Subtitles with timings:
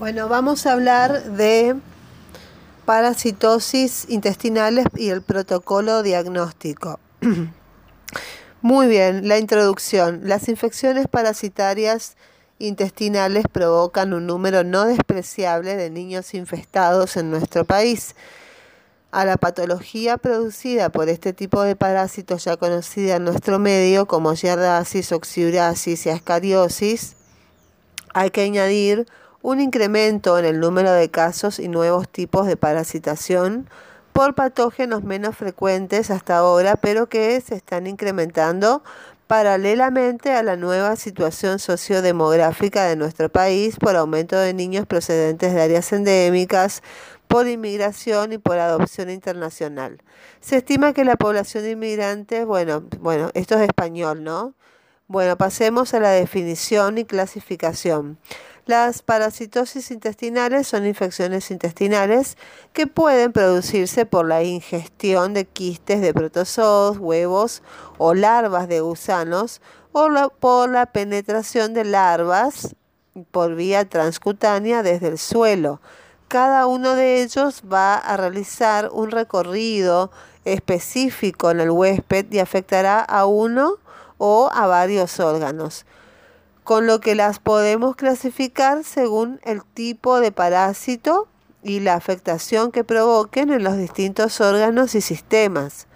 [0.00, 1.76] Bueno, vamos a hablar de
[2.86, 6.98] parasitosis intestinales y el protocolo diagnóstico.
[8.62, 10.22] Muy bien, la introducción.
[10.24, 12.16] Las infecciones parasitarias
[12.58, 18.16] intestinales provocan un número no despreciable de niños infestados en nuestro país.
[19.10, 24.34] A la patología producida por este tipo de parásitos ya conocida en nuestro medio como
[24.34, 27.16] giardasis, oxiurasis y ascariosis,
[28.14, 29.06] hay que añadir
[29.42, 33.68] un incremento en el número de casos y nuevos tipos de parasitación
[34.12, 38.82] por patógenos menos frecuentes hasta ahora, pero que se están incrementando
[39.26, 45.62] paralelamente a la nueva situación sociodemográfica de nuestro país por aumento de niños procedentes de
[45.62, 46.82] áreas endémicas,
[47.28, 50.02] por inmigración y por adopción internacional.
[50.40, 54.54] Se estima que la población de inmigrantes, bueno, bueno, esto es español, ¿no?
[55.06, 58.18] Bueno, pasemos a la definición y clasificación.
[58.70, 62.38] Las parasitosis intestinales son infecciones intestinales
[62.72, 67.64] que pueden producirse por la ingestión de quistes de protozoos, huevos
[67.98, 72.76] o larvas de gusanos o por la penetración de larvas
[73.32, 75.80] por vía transcutánea desde el suelo.
[76.28, 80.12] Cada uno de ellos va a realizar un recorrido
[80.44, 83.78] específico en el huésped y afectará a uno
[84.18, 85.86] o a varios órganos
[86.70, 91.26] con lo que las podemos clasificar según el tipo de parásito
[91.64, 95.88] y la afectación que provoquen en los distintos órganos y sistemas.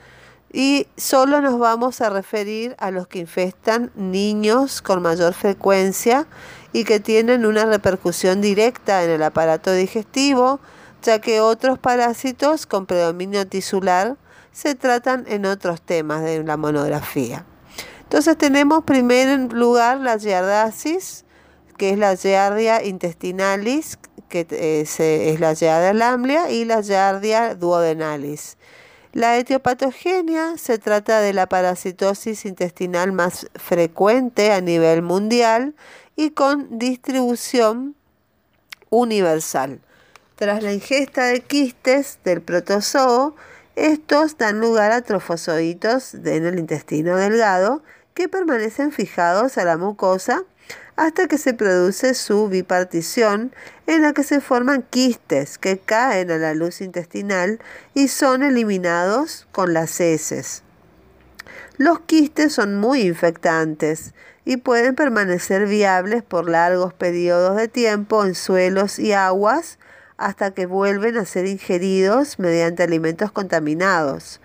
[0.53, 6.27] Y solo nos vamos a referir a los que infestan niños con mayor frecuencia
[6.73, 10.59] y que tienen una repercusión directa en el aparato digestivo,
[11.05, 14.17] ya que otros parásitos con predominio tisular
[14.51, 17.47] se tratan en otros temas de la monografía.
[18.05, 21.25] Entonces tenemos primer lugar la giardasis,
[21.77, 28.57] que es la giardia intestinalis, que eh, es la giardia lamblia, y la giardia duodenalis.
[29.13, 35.77] La etiopatogenia se trata de la parasitosis intestinal más frecuente a nivel mundial
[36.17, 37.95] y con distribución
[38.91, 39.81] universal.
[40.35, 43.37] Tras la ingesta de quistes del protozoo,
[43.77, 47.83] estos dan lugar a trofozoitos en el intestino delgado
[48.15, 50.45] que permanecen fijados a la mucosa
[50.97, 53.53] hasta que se produce su bipartición
[53.87, 57.59] en la que se forman quistes que caen a la luz intestinal
[57.95, 60.63] y son eliminados con las heces.
[61.77, 64.15] Los quistes son muy infectantes
[64.45, 69.79] y pueden permanecer viables por largos periodos de tiempo en suelos y aguas
[70.17, 74.41] hasta que vuelven a ser ingeridos mediante alimentos contaminados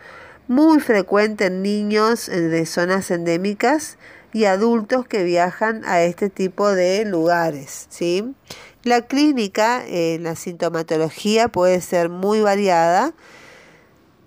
[0.50, 4.00] muy frecuente en niños de zonas endémicas
[4.34, 7.85] y adultos que viajan a este tipo de lugares.
[7.90, 8.35] ¿sí?
[8.84, 13.13] La clínica, eh, la sintomatología puede ser muy variada.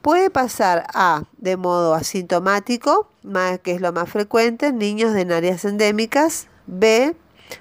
[0.01, 5.33] Puede pasar a de modo asintomático, más, que es lo más frecuente en niños en
[5.33, 6.47] áreas endémicas.
[6.67, 7.17] B,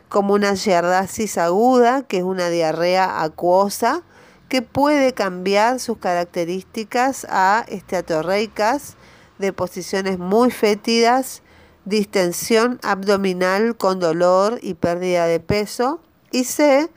[0.10, 4.04] como una giardasis aguda, que es una diarrea acuosa
[4.52, 8.98] que puede cambiar sus características a esteatorreicas,
[9.40, 11.42] de posiciones muy fétidas,
[11.86, 16.02] distensión abdominal con dolor y pérdida de peso.
[16.32, 16.90] Y C,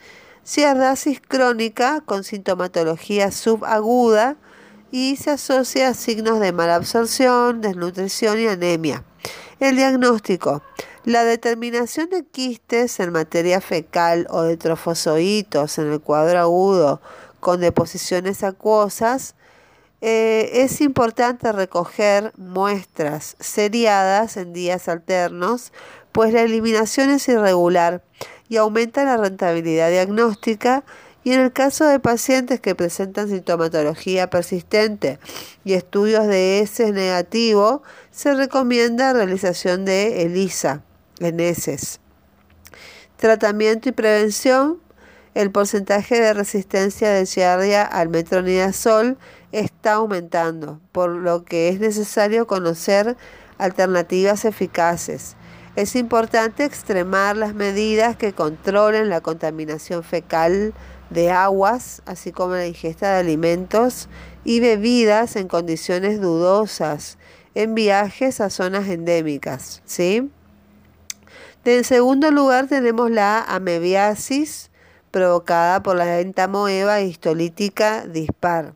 [0.45, 4.37] ciardasis crónica con sintomatología subaguda
[4.91, 9.05] y se asocia a signos de malabsorción, desnutrición y anemia.
[9.61, 10.63] El diagnóstico.
[11.05, 17.03] La determinación de quistes en materia fecal o de trofozoitos en el cuadro agudo
[17.41, 19.35] con deposiciones acuosas,
[20.01, 25.75] eh, es importante recoger muestras seriadas en días alternos,
[26.13, 28.03] pues la eliminación es irregular
[28.49, 30.85] y aumenta la rentabilidad diagnóstica
[31.23, 35.19] y en el caso de pacientes que presentan sintomatología persistente
[35.67, 40.83] y estudios de S negativo, se recomienda realización de ELISA
[41.21, 42.01] en.
[43.17, 44.81] Tratamiento y prevención
[45.35, 49.19] el porcentaje de resistencia de Giardia al metronidazol
[49.51, 53.17] está aumentando, por lo que es necesario conocer
[53.59, 55.35] alternativas eficaces.
[55.75, 60.73] Es importante extremar las medidas que controlen la contaminación fecal
[61.11, 64.09] de aguas, así como la ingesta de alimentos
[64.45, 67.19] y bebidas en condiciones dudosas
[67.57, 69.83] en viajes a zonas endémicas.
[69.85, 70.31] ¿sí?
[71.67, 74.71] En segundo lugar tenemos la amebiasis,
[75.11, 78.75] provocada por la entamoeba histolítica dispar.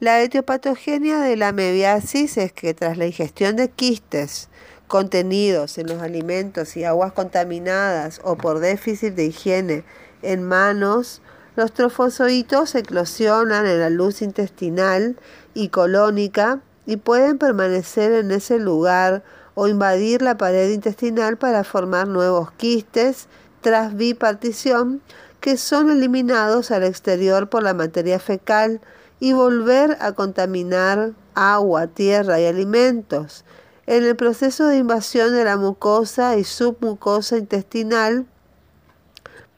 [0.00, 4.50] La etiopatogenia de la mebiasis es que tras la ingestión de quistes
[4.86, 9.84] contenidos en los alimentos y aguas contaminadas o por déficit de higiene
[10.20, 11.22] en manos,
[11.56, 15.16] los trofozoitos eclosionan en la luz intestinal
[15.54, 19.22] y colónica y pueden permanecer en ese lugar
[19.60, 23.28] o invadir la pared intestinal para formar nuevos quistes
[23.60, 25.02] tras bipartición
[25.40, 28.80] que son eliminados al exterior por la materia fecal
[29.18, 33.44] y volver a contaminar agua, tierra y alimentos.
[33.86, 38.24] En el proceso de invasión de la mucosa y submucosa intestinal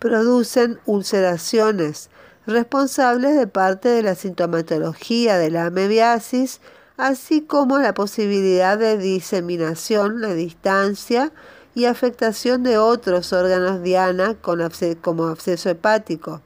[0.00, 2.10] producen ulceraciones
[2.44, 6.60] responsables de parte de la sintomatología de la amebiasis,
[7.02, 11.32] así como la posibilidad de diseminación a distancia
[11.74, 16.40] y afectación de otros órganos diana como absceso hepático.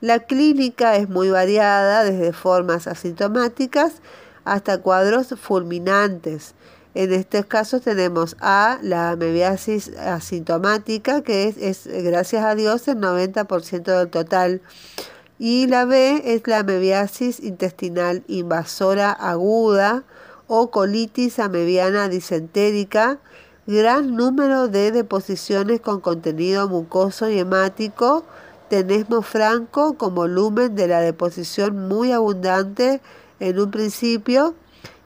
[0.00, 4.02] La clínica es muy variada, desde formas asintomáticas
[4.44, 6.54] hasta cuadros fulminantes.
[6.94, 13.84] En estos casos tenemos A, la amebiasis asintomática, que es, gracias a Dios el 90%
[13.84, 14.60] del total.
[15.38, 20.04] Y la B es la amebiasis intestinal invasora aguda
[20.46, 23.18] o colitis amebiana disentérica,
[23.66, 28.24] gran número de deposiciones con contenido mucoso y hemático,
[28.70, 33.02] tenesmo franco con volumen de la deposición muy abundante
[33.38, 34.54] en un principio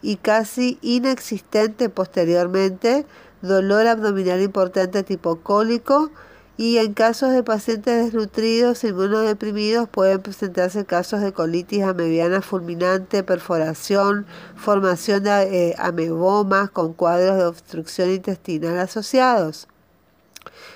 [0.00, 3.05] y casi inexistente posteriormente,
[3.43, 6.11] dolor abdominal importante tipo cólico
[6.60, 14.26] y en casos de pacientes desnutridos, inmunodeprimidos, pueden presentarse casos de colitis amebiana fulminante, perforación,
[14.56, 19.68] formación de eh, amebomas con cuadros de obstrucción intestinal asociados.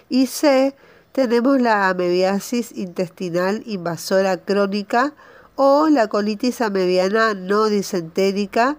[0.09, 0.75] Y C,
[1.13, 5.13] tenemos la amebiasis intestinal invasora crónica
[5.55, 8.79] o la colitis amebiana no disentérica,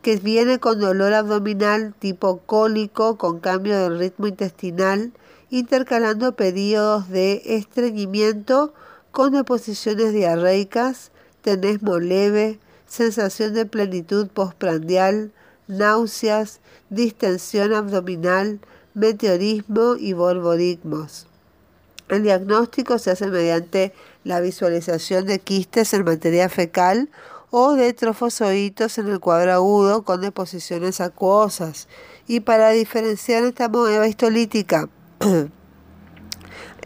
[0.00, 5.12] que viene con dolor abdominal tipo cólico, con cambio de ritmo intestinal,
[5.50, 8.72] intercalando periodos de estreñimiento
[9.10, 11.10] con deposiciones diarreicas,
[11.42, 15.32] tenesmo leve, sensación de plenitud postprandial,
[15.66, 16.60] náuseas,
[16.90, 18.60] distensión abdominal,
[18.94, 21.26] meteorismo y borborigmos.
[22.08, 23.92] El diagnóstico se hace mediante
[24.24, 27.10] la visualización de quistes en materia fecal
[27.50, 31.88] o de trofozoitos en el cuadro agudo con deposiciones acuosas.
[32.26, 34.88] Y para diferenciar esta ameba histolítica,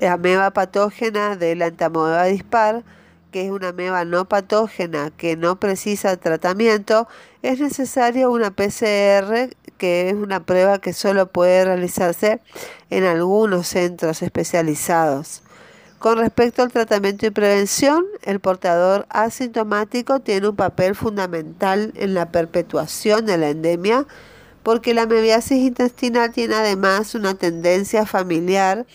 [0.08, 2.84] ameba patógena de la entamoeba dispar,
[3.30, 7.08] que es una ameba no patógena que no precisa tratamiento,
[7.42, 12.40] es necesario una PCR, que es una prueba que solo puede realizarse
[12.90, 15.42] en algunos centros especializados.
[15.98, 22.32] Con respecto al tratamiento y prevención, el portador asintomático tiene un papel fundamental en la
[22.32, 24.06] perpetuación de la endemia
[24.62, 28.86] porque la amebiasis intestinal tiene además una tendencia familiar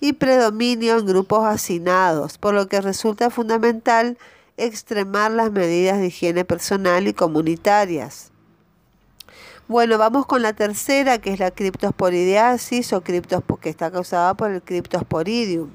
[0.00, 4.16] y predominio en grupos hacinados, por lo que resulta fundamental
[4.56, 8.30] extremar las medidas de higiene personal y comunitarias.
[9.68, 13.22] Bueno, vamos con la tercera, que es la criptosporidiasis o que
[13.62, 15.70] está causada por el criptosporidium.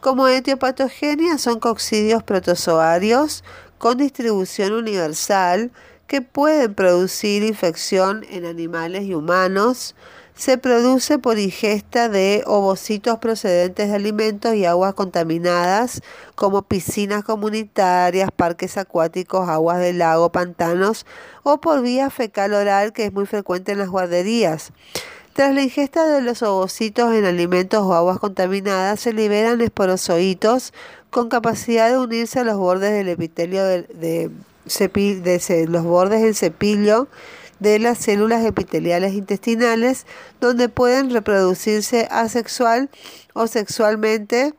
[0.00, 3.42] Como etiopatogenia son coccidios protozoarios
[3.78, 5.70] con distribución universal
[6.12, 9.94] que pueden producir infección en animales y humanos.
[10.34, 16.02] Se produce por ingesta de ovocitos procedentes de alimentos y aguas contaminadas
[16.34, 21.06] como piscinas comunitarias, parques acuáticos, aguas del lago, pantanos
[21.44, 24.70] o por vía fecal oral que es muy frecuente en las guarderías.
[25.32, 30.74] Tras la ingesta de los ovocitos en alimentos o aguas contaminadas, se liberan esporozoitos
[31.08, 34.30] con capacidad de unirse a los bordes del epitelio de, de,
[34.64, 37.08] los bordes del cepillo
[37.62, 40.04] de las células epiteliales intestinales,
[40.40, 42.90] donde pueden reproducirse asexual
[43.34, 44.52] o sexualmente,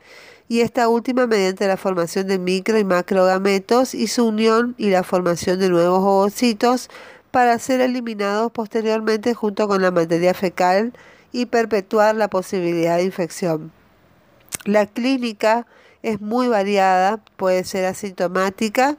[0.47, 5.03] y esta última mediante la formación de micro y macrogametos y su unión y la
[5.03, 6.89] formación de nuevos ovocitos
[7.31, 10.93] para ser eliminados posteriormente junto con la materia fecal
[11.31, 13.71] y perpetuar la posibilidad de infección.
[14.65, 15.65] La clínica
[16.03, 18.97] es muy variada, puede ser asintomática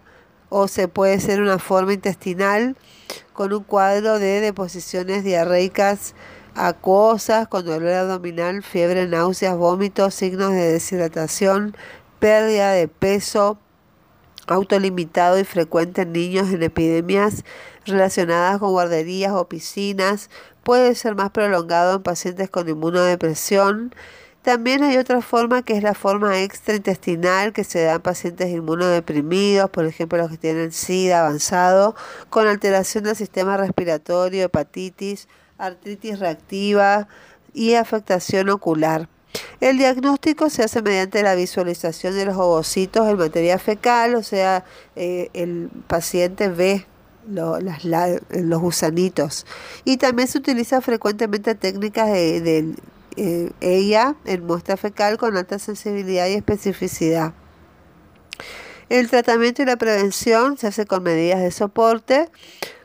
[0.56, 2.76] o se puede ser una forma intestinal
[3.32, 6.14] con un cuadro de deposiciones diarreicas
[6.54, 11.76] acuosas, con dolor abdominal, fiebre, náuseas, vómitos, signos de deshidratación,
[12.20, 13.58] pérdida de peso,
[14.46, 17.44] autolimitado y frecuente en niños en epidemias
[17.84, 20.30] relacionadas con guarderías o piscinas,
[20.62, 23.92] puede ser más prolongado en pacientes con inmunodepresión.
[24.44, 29.70] También hay otra forma que es la forma extraintestinal que se da en pacientes inmunodeprimidos,
[29.70, 31.96] por ejemplo los que tienen SIDA avanzado,
[32.28, 37.08] con alteración del sistema respiratorio, hepatitis, artritis reactiva
[37.54, 39.08] y afectación ocular.
[39.62, 44.66] El diagnóstico se hace mediante la visualización de los ovocitos en materia fecal, o sea,
[44.94, 46.84] eh, el paciente ve
[47.26, 49.46] los gusanitos.
[49.84, 52.74] Y también se utiliza frecuentemente técnicas de,
[53.16, 57.34] eh, ella en muestra fecal con alta sensibilidad y especificidad.
[58.88, 62.28] El tratamiento y la prevención se hace con medidas de soporte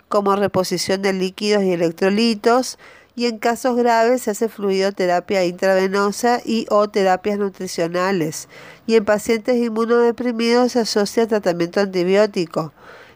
[0.07, 2.79] como reposición de líquidos y electrolitos
[3.15, 8.47] y en casos graves se hace fluidoterapia intravenosa y o terapias nutricionales
[8.87, 12.71] y en pacientes inmunodeprimidos se asocia tratamiento antibiótico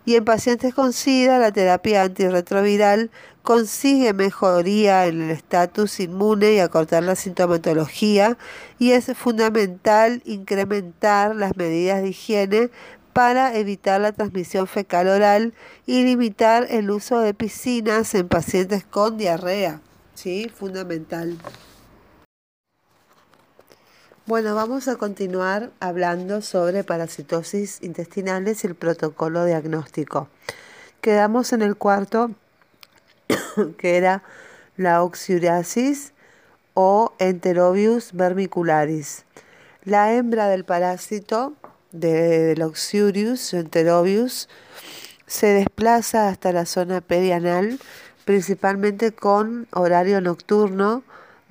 [0.05, 3.09] y en pacientes con SIDA la terapia antirretroviral
[3.41, 8.37] consigue mejoría en el estatus inmune y acortar la sintomatología
[8.79, 12.69] y es fundamental incrementar las medidas de higiene
[13.11, 15.53] para evitar la transmisión fecal oral
[15.85, 19.81] y limitar el uso de piscinas en pacientes con diarrea.
[20.15, 20.49] ¿Sí?
[20.53, 21.37] Fundamental.
[24.25, 30.29] Bueno, vamos a continuar hablando sobre parasitosis intestinales y el protocolo diagnóstico.
[31.01, 32.31] Quedamos en el cuarto,
[33.77, 34.23] que era
[34.77, 36.13] la oxiuriasis
[36.73, 39.25] o Enterobius vermicularis.
[39.83, 41.51] La hembra del parásito
[41.91, 44.47] del Oxiurius Enterobius
[45.27, 47.77] se desplaza hasta la zona perianal,
[48.23, 51.03] principalmente con horario nocturno,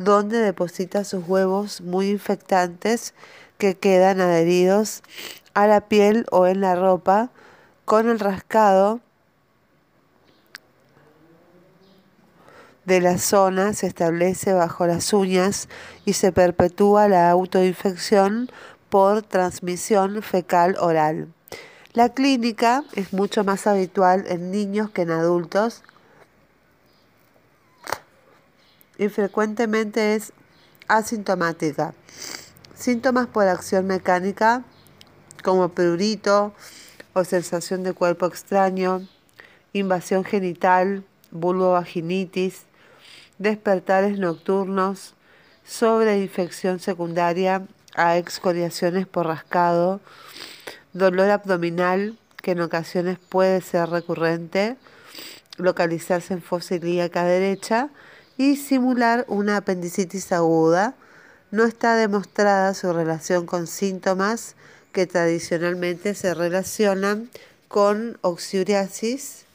[0.05, 3.15] donde deposita sus huevos muy infectantes
[3.59, 5.03] que quedan adheridos
[5.55, 7.31] a la piel o en la ropa
[7.85, 9.01] con el rascado
[12.85, 15.69] de la zona se establece bajo las uñas
[16.05, 18.51] y se perpetúa la autoinfección
[18.89, 21.29] por transmisión fecal oral.
[21.93, 25.83] La clínica es mucho más habitual en niños que en adultos
[29.03, 30.33] y frecuentemente es
[30.87, 31.95] asintomática.
[32.75, 34.63] Síntomas por acción mecánica
[35.43, 36.53] como prurito
[37.13, 39.07] o sensación de cuerpo extraño,
[39.73, 42.63] invasión genital, vulvovaginitis,
[43.39, 45.15] despertares nocturnos,
[45.65, 50.01] sobreinfección secundaria a excoriaciones por rascado,
[50.93, 54.77] dolor abdominal que en ocasiones puede ser recurrente,
[55.57, 57.91] localizarse en fosa ilíaca derecha
[58.37, 60.95] y simular una apendicitis aguda.
[61.51, 64.55] No está demostrada su relación con síntomas
[64.93, 67.31] que tradicionalmente se relacionan
[67.69, 69.47] con oxiuriasis,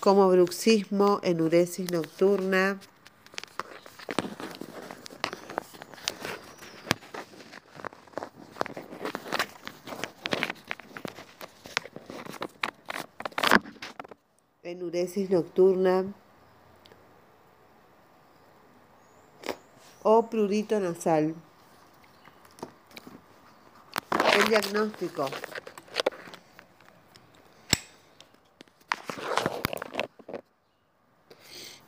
[0.00, 2.78] como bruxismo, enuresis nocturna,
[14.62, 16.04] enuresis nocturna,
[20.04, 21.34] o prurito nasal.
[24.36, 25.26] El diagnóstico.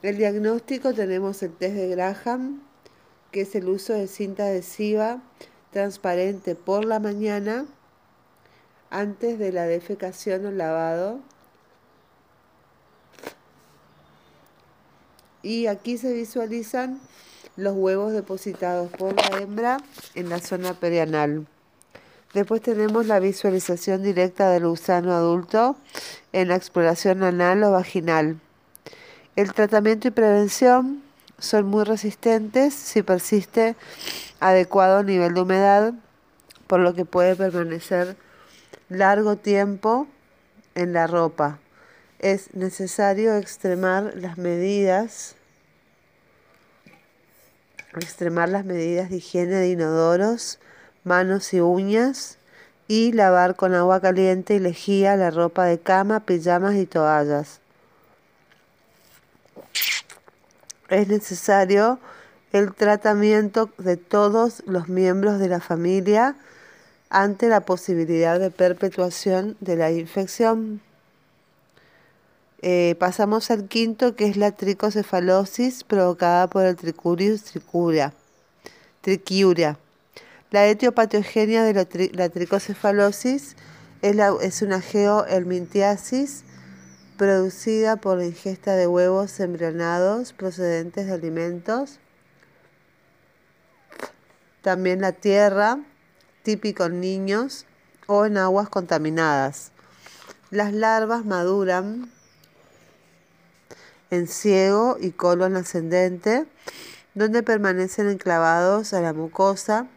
[0.02, 2.62] El diagnóstico tenemos el test de Graham,
[3.32, 5.20] que es el uso de cinta adhesiva
[5.70, 7.66] transparente por la mañana
[8.88, 11.20] antes de la defecación o lavado.
[15.42, 16.98] Y aquí se visualizan
[17.56, 19.78] los huevos depositados por la hembra
[20.14, 21.46] en la zona perianal.
[22.34, 25.76] Después tenemos la visualización directa del gusano adulto
[26.32, 28.38] en la exploración anal o vaginal.
[29.36, 31.02] El tratamiento y prevención
[31.38, 33.76] son muy resistentes si persiste
[34.40, 35.94] adecuado nivel de humedad,
[36.66, 38.16] por lo que puede permanecer
[38.88, 40.06] largo tiempo
[40.74, 41.58] en la ropa.
[42.18, 45.35] Es necesario extremar las medidas
[47.94, 50.58] extremar las medidas de higiene de inodoros,
[51.04, 52.38] manos y uñas
[52.88, 57.60] y lavar con agua caliente y lejía la ropa de cama, pijamas y toallas.
[60.88, 61.98] Es necesario
[62.52, 66.36] el tratamiento de todos los miembros de la familia
[67.10, 70.80] ante la posibilidad de perpetuación de la infección.
[72.68, 78.12] Eh, pasamos al quinto, que es la tricocefalosis provocada por el Tricurius tricuria.
[79.02, 79.78] trichiuria.
[80.50, 83.54] La etiopatogenia de la, tricocefalosis
[84.02, 86.42] es, es una geohelmintiasis
[87.16, 92.00] producida por la ingesta de huevos embrionados procedentes de alimentos.
[94.62, 95.78] También la tierra,
[96.42, 97.64] típico en niños
[98.08, 99.70] o en aguas contaminadas.
[100.50, 102.10] Las larvas maduran
[104.10, 106.46] en ciego y colon ascendente
[107.16, 109.88] donde permanecen enclavados a la mucosa,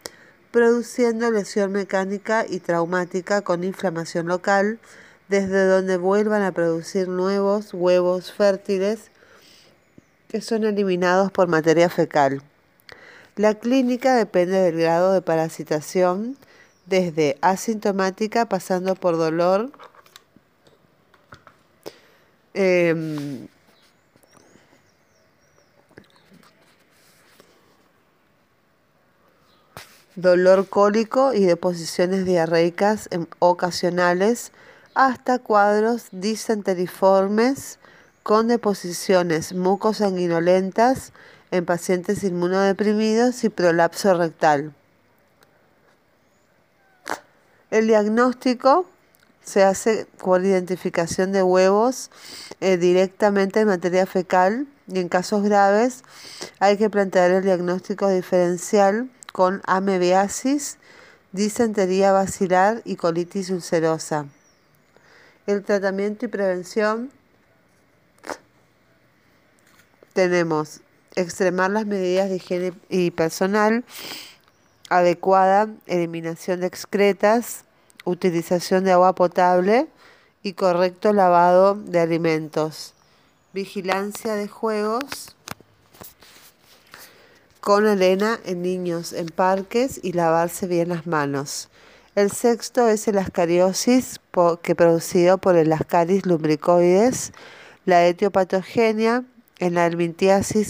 [0.51, 4.79] produciendo lesión mecánica y traumática con inflamación local,
[5.27, 9.11] desde donde vuelvan a producir nuevos huevos fértiles
[10.29, 12.41] que son eliminados por materia fecal.
[13.35, 16.37] La clínica depende del grado de parasitación,
[16.85, 19.71] desde asintomática pasando por dolor,
[22.53, 23.47] em,
[30.21, 33.09] dolor cólico y deposiciones diarreicas
[33.39, 34.51] ocasionales
[34.93, 37.79] hasta cuadros disenteriformes
[38.23, 41.13] con deposiciones mucosanguinolentas
[41.51, 44.73] en pacientes inmunodeprimidos y prolapso rectal.
[47.71, 48.87] El diagnóstico
[49.43, 52.11] se hace por identificación de huevos
[52.61, 56.03] eh, directamente en materia fecal y en casos graves
[56.59, 60.77] hay que plantear el diagnóstico diferencial con amebiasis,
[61.31, 64.25] disentería vacilar y colitis ulcerosa.
[65.47, 67.11] El tratamiento y prevención
[70.13, 70.81] tenemos
[71.15, 73.83] extremar las medidas de higiene y personal,
[74.89, 77.65] adecuada eliminación de excretas,
[78.05, 79.87] utilización de agua potable
[80.43, 82.93] y correcto lavado de alimentos,
[83.53, 85.35] vigilancia de juegos
[87.59, 91.69] con arena en niños en parques y lavarse bien las manos.
[92.15, 94.19] El sexto es el ascariosis
[94.61, 97.33] que producido por el ascaris lumbricoides,
[97.85, 99.23] la etiopatogenia
[99.59, 99.89] en la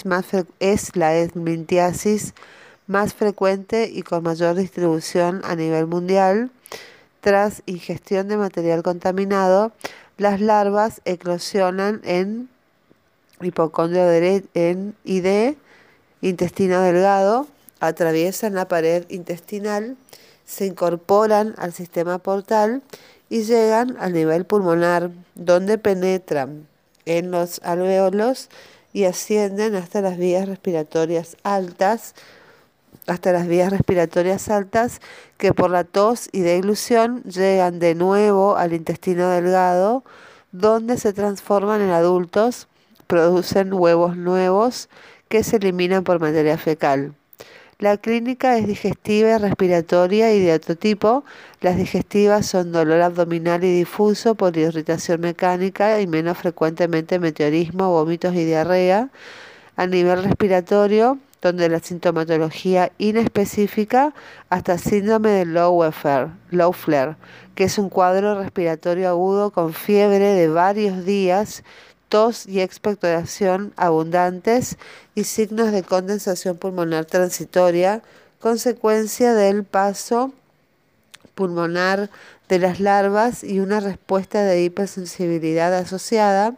[0.06, 0.26] más
[0.60, 2.34] es la helmintiasis
[2.88, 6.50] más frecuente y con mayor distribución a nivel mundial.
[7.22, 9.72] Tras ingestión de material contaminado,
[10.18, 12.50] las larvas eclosionan en
[13.42, 14.06] hipocondrio
[14.54, 15.56] en ID,
[16.22, 17.48] intestino delgado,
[17.80, 19.96] atraviesan la pared intestinal,
[20.46, 22.82] se incorporan al sistema portal
[23.30, 26.68] y llegan al nivel pulmonar, donde penetran
[27.06, 28.50] en los alveolos
[28.92, 32.16] y ascienden hasta las vías respiratorias altas,
[33.08, 35.00] hasta las vías respiratorias altas
[35.38, 40.04] que por la tos y deglución llegan de nuevo al intestino delgado,
[40.52, 42.68] donde se transforman en adultos,
[43.08, 44.90] producen huevos nuevos
[45.30, 47.14] que se eliminan por materia fecal.
[47.78, 51.24] La clínica es digestiva, respiratoria y de otro tipo.
[51.62, 58.36] Las digestivas son dolor abdominal y difuso por irritación mecánica y menos frecuentemente meteorismo, vómitos
[58.36, 59.08] y diarrea.
[59.78, 64.14] A nivel respiratorio, donde la sintomatología inespecífica
[64.50, 65.90] hasta síndrome de low
[66.74, 67.16] flare,
[67.56, 71.64] que es un cuadro respiratorio agudo con fiebre de varios días
[72.10, 74.78] tos y expectoración abundantes
[75.16, 78.02] y signos de condensación pulmonar transitoria,
[78.40, 80.34] consecuencia del paso
[81.36, 82.10] pulmonar
[82.50, 86.56] de las larvas y una respuesta de hipersensibilidad asociada.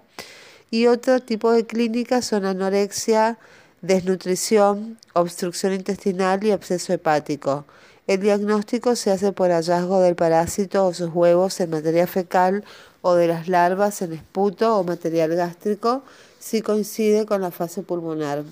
[0.71, 3.37] Y otro tipo de clínicas son anorexia,
[3.81, 7.65] desnutrición, obstrucción intestinal y absceso hepático.
[8.07, 12.63] El diagnóstico se hace por hallazgo del parásito o sus huevos en materia fecal
[13.01, 16.03] o de las larvas en esputo o material gástrico
[16.39, 18.43] si coincide con la fase pulmonar.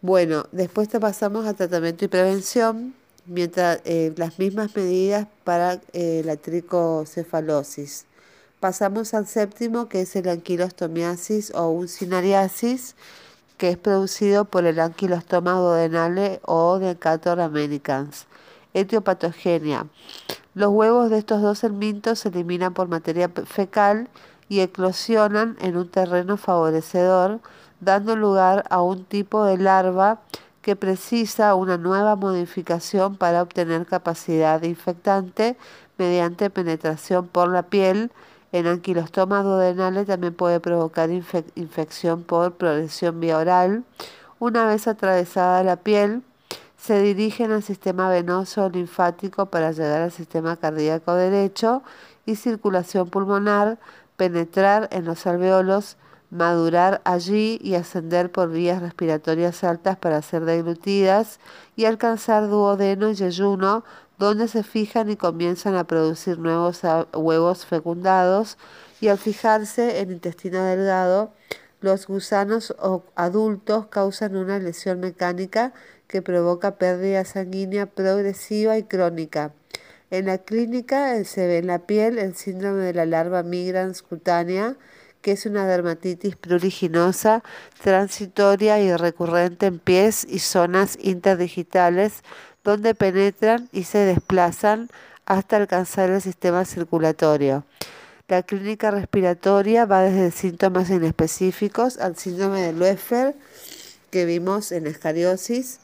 [0.00, 2.94] Bueno, después te pasamos a tratamiento y prevención,
[3.26, 8.06] mientras eh, las mismas medidas para eh, la tricocefalosis.
[8.58, 12.94] Pasamos al séptimo, que es el anquilostomiasis o uncinariasis,
[13.58, 18.26] que es producido por el anquilostoma duodenale o Decator americans.
[18.74, 19.86] Etiopatogenia.
[20.54, 24.08] Los huevos de estos dos helmintos se eliminan por materia fecal
[24.50, 27.40] y eclosionan en un terreno favorecedor,
[27.80, 30.20] dando lugar a un tipo de larva
[30.60, 35.56] que precisa una nueva modificación para obtener capacidad infectante
[35.96, 38.12] mediante penetración por la piel.
[38.52, 43.84] En anquilostoma duodenales también puede provocar infección por progresión vía oral.
[44.38, 46.22] Una vez atravesada la piel,
[46.82, 51.84] se dirigen al sistema venoso linfático para llegar al sistema cardíaco derecho
[52.26, 53.78] y circulación pulmonar,
[54.16, 55.96] penetrar en los alveolos,
[56.30, 61.38] madurar allí y ascender por vías respiratorias altas para ser deglutidas
[61.76, 63.84] y alcanzar duodeno y yeyuno,
[64.18, 66.80] donde se fijan y comienzan a producir nuevos
[67.12, 68.58] huevos fecundados
[69.00, 71.32] y al fijarse en intestino delgado,
[71.80, 72.74] los gusanos
[73.14, 75.72] adultos causan una lesión mecánica
[76.12, 79.52] que provoca pérdida sanguínea progresiva y crónica.
[80.10, 84.76] En la clínica se ve en la piel el síndrome de la larva migrans cutánea,
[85.22, 87.42] que es una dermatitis pruriginosa
[87.82, 92.22] transitoria y recurrente en pies y zonas interdigitales
[92.62, 94.90] donde penetran y se desplazan
[95.24, 97.64] hasta alcanzar el sistema circulatorio.
[98.28, 103.34] La clínica respiratoria va desde síntomas inespecíficos al síndrome de Loeffler
[104.10, 105.80] que vimos en escariosis.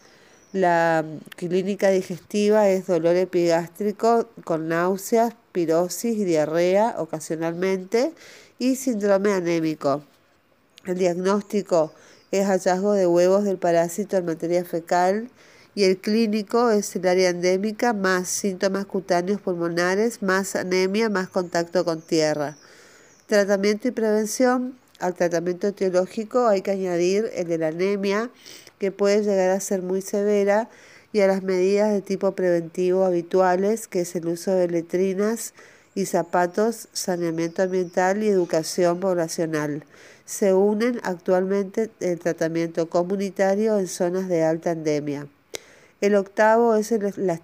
[0.60, 1.04] La
[1.36, 8.12] clínica digestiva es dolor epigástrico con náuseas, pirosis y diarrea ocasionalmente
[8.58, 10.02] y síndrome anémico.
[10.84, 11.92] El diagnóstico
[12.32, 15.30] es hallazgo de huevos del parásito en materia fecal
[15.76, 21.84] y el clínico es el área endémica más síntomas cutáneos pulmonares, más anemia, más contacto
[21.84, 22.56] con tierra.
[23.28, 24.76] Tratamiento y prevención.
[24.98, 28.30] Al tratamiento etiológico hay que añadir el de la anemia,
[28.78, 30.68] que puede llegar a ser muy severa,
[31.12, 35.54] y a las medidas de tipo preventivo habituales, que es el uso de letrinas
[35.94, 39.84] y zapatos, saneamiento ambiental y educación poblacional.
[40.26, 45.26] Se unen actualmente el tratamiento comunitario en zonas de alta endemia.
[46.00, 47.40] El octavo es la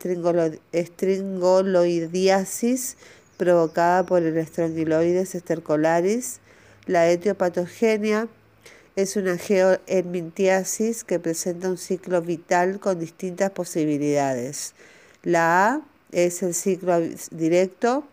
[0.72, 2.96] estringoloidiasis
[3.36, 6.38] provocada por el Strongyloides estercolaris.
[6.86, 8.28] La etiopatogenia
[8.96, 14.74] es una geoenmintiasis que presenta un ciclo vital con distintas posibilidades.
[15.22, 15.80] La A
[16.12, 18.04] es el ciclo directo,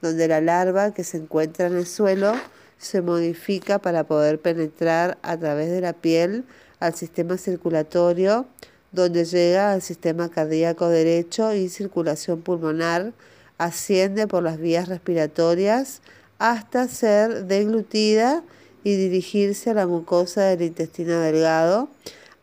[0.00, 2.32] donde la larva que se encuentra en el suelo
[2.78, 6.44] se modifica para poder penetrar a través de la piel
[6.80, 8.46] al sistema circulatorio
[8.94, 13.12] donde llega al sistema cardíaco derecho y circulación pulmonar,
[13.58, 16.00] asciende por las vías respiratorias
[16.38, 18.44] hasta ser deglutida
[18.84, 21.88] y dirigirse a la mucosa del intestino delgado.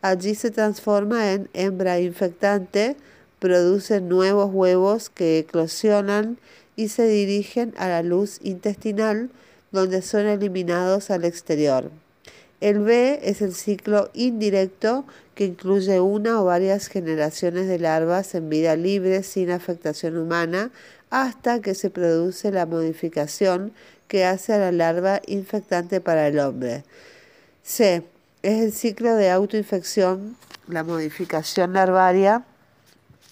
[0.02, 2.96] Allí se transforma en hembra infectante,
[3.38, 6.38] produce nuevos huevos que eclosionan
[6.76, 9.30] y se dirigen a la luz intestinal,
[9.70, 11.90] donde son eliminados al exterior.
[12.60, 18.48] El B es el ciclo indirecto que incluye una o varias generaciones de larvas en
[18.48, 20.70] vida libre sin afectación humana
[21.10, 23.72] hasta que se produce la modificación
[24.12, 26.84] que hace a la larva infectante para el hombre.
[27.62, 28.02] C
[28.42, 30.36] es el ciclo de autoinfección,
[30.68, 32.44] la modificación larvaria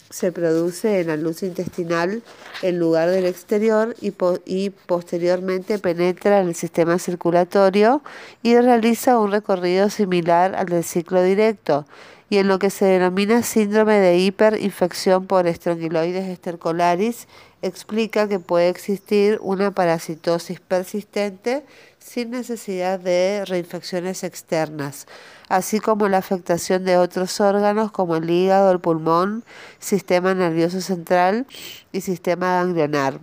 [0.08, 2.22] se produce en la luz intestinal
[2.62, 4.14] en lugar del exterior y,
[4.46, 8.02] y, posteriormente penetra en el sistema circulatorio
[8.42, 11.84] y realiza un recorrido similar al del ciclo directo
[12.30, 17.26] y en lo que se denomina síndrome de hiperinfección por estrongiloides estercolaris
[17.60, 21.64] explica que puede existir una parasitosis persistente
[21.98, 25.08] sin necesidad de reinfecciones externas,
[25.48, 29.44] así como la afectación de otros órganos como el hígado, el pulmón,
[29.80, 31.46] sistema nervioso central
[31.90, 33.18] y sistema ganglionar.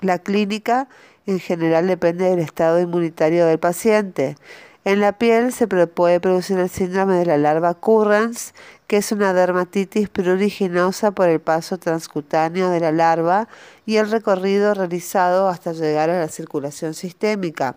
[0.00, 0.88] La clínica
[1.26, 4.36] en general depende del estado inmunitario del paciente.
[4.84, 8.54] En la piel se puede producir el síndrome de la larva Currens,
[8.86, 13.48] que es una dermatitis pruriginosa por el paso transcutáneo de la larva
[13.84, 17.76] y el recorrido realizado hasta llegar a la circulación sistémica.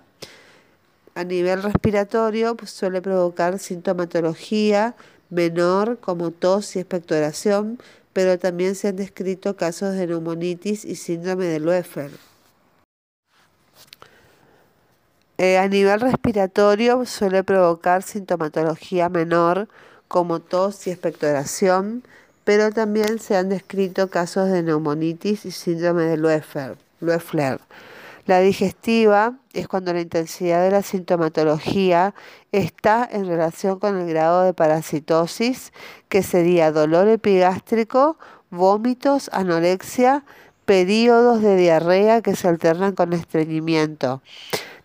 [1.16, 4.96] A nivel respiratorio pues, suele provocar sintomatología
[5.30, 7.80] menor como tos y expectoración,
[8.14, 12.31] pero también se han descrito casos de neumonitis y síndrome de Loeffler.
[15.43, 19.67] Eh, a nivel respiratorio suele provocar sintomatología menor
[20.08, 22.04] como tos y expectoración,
[22.43, 27.60] pero también se han descrito casos de neumonitis y síndrome de Loeffler.
[28.27, 32.13] La digestiva es cuando la intensidad de la sintomatología
[32.51, 35.73] está en relación con el grado de parasitosis,
[36.08, 38.19] que sería dolor epigástrico,
[38.51, 40.23] vómitos, anorexia,
[40.65, 44.21] periodos de diarrea que se alternan con estreñimiento.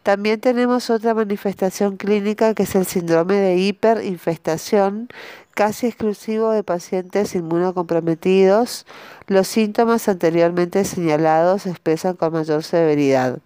[0.06, 5.08] También tenemos otra manifestación clínica que es el síndrome de hiperinfestación,
[5.50, 8.86] casi exclusivo de pacientes inmunocomprometidos.
[9.26, 13.40] Los síntomas anteriormente señalados se expresan con mayor severidad.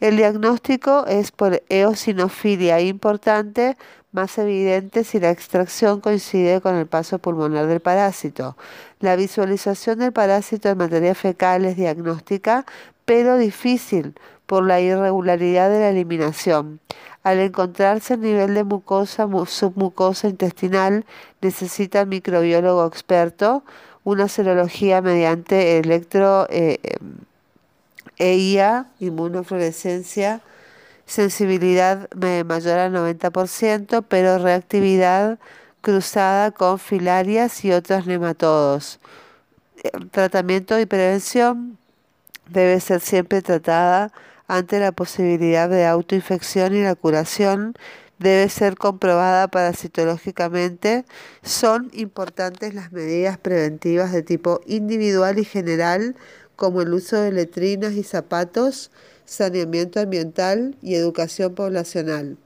[0.00, 3.76] El diagnóstico es por eosinofilia importante,
[4.10, 8.56] más evidente si la extracción coincide con el paso pulmonar del parásito.
[9.00, 12.64] La visualización del parásito en materia fecal es diagnóstica,
[13.04, 14.14] pero difícil
[14.48, 16.80] por la irregularidad de la eliminación.
[17.22, 21.04] Al encontrarse a nivel de mucosa submucosa intestinal,
[21.42, 23.62] necesita el microbiólogo experto
[24.04, 26.78] una serología mediante electro eh,
[28.16, 30.40] EIA, inmunofluorescencia,
[31.04, 35.38] sensibilidad mayor al 90%, pero reactividad
[35.82, 38.98] cruzada con filarias y otros nematodos.
[40.10, 41.76] Tratamiento y prevención
[42.48, 44.10] debe ser siempre tratada
[44.48, 47.74] ante la posibilidad de autoinfección y la curación
[48.18, 51.04] debe ser comprobada parasitológicamente,
[51.42, 56.16] son importantes las medidas preventivas de tipo individual y general,
[56.56, 58.90] como el uso de letrinas y zapatos,
[59.24, 62.36] saneamiento ambiental y educación poblacional.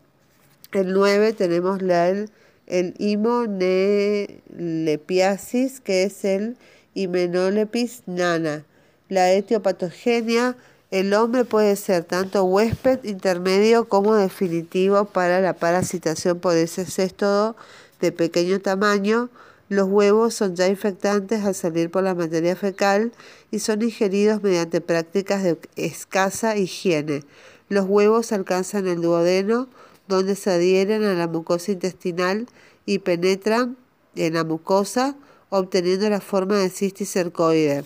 [0.73, 2.29] El 9 tenemos la, el,
[2.67, 6.59] el imonelepiasis, que es el
[6.95, 8.65] Imenolepis nana.
[9.09, 10.57] La etiopatogenia
[10.93, 17.57] el hombre puede ser tanto huésped intermedio como definitivo para la parasitación por ese cestodo
[18.03, 19.31] de pequeño tamaño.
[19.71, 23.11] Los huevos son ya infectantes al salir por la materia fecal
[23.51, 27.25] y son ingeridos mediante prácticas de escasa higiene.
[27.71, 29.69] Los huevos alcanzan el duodeno,
[30.09, 32.49] donde se adhieren a la mucosa intestinal
[32.85, 33.79] y penetran
[34.15, 35.17] en la mucosa,
[35.49, 37.85] obteniendo la forma de cisticercoide.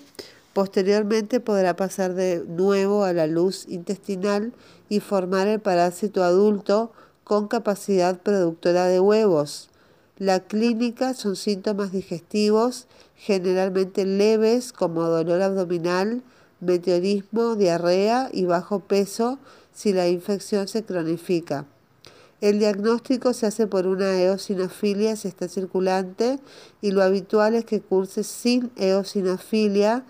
[0.56, 4.54] Posteriormente podrá pasar de nuevo a la luz intestinal
[4.88, 6.92] y formar el parásito adulto
[7.24, 9.68] con capacidad productora de huevos.
[10.16, 16.22] La clínica son síntomas digestivos generalmente leves como dolor abdominal,
[16.60, 19.38] meteorismo, diarrea y bajo peso
[19.74, 21.66] si la infección se cronifica.
[22.40, 26.38] El diagnóstico se hace por una eosinofilia si está circulante
[26.80, 30.06] y lo habitual es que curse sin eosinofilia